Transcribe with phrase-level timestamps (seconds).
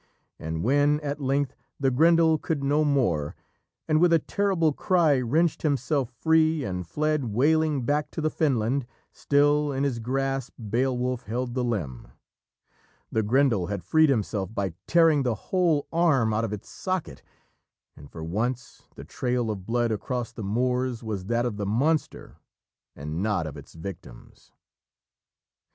[0.39, 3.35] And when at length the Grendel could no more,
[3.87, 8.87] and with a terrible cry wrenched himself free, and fled, wailing, back to the fenland,
[9.11, 12.07] still in his grasp Beowulf held the limb.
[13.11, 17.21] The Grendel had freed himself by tearing the whole arm out of its socket,
[17.95, 22.37] and, for once, the trail of blood across the moors was that of the monster
[22.95, 24.51] and not of its victims.